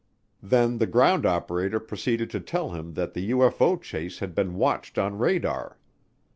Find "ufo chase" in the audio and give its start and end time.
3.29-4.17